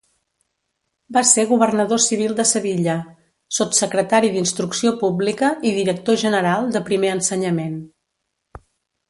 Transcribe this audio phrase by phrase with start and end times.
[1.17, 2.95] Va ser Governador Civil de Sevilla,
[3.59, 7.79] Sotssecretari d'Instrucció Pública i Director General de Primer Ensenyament.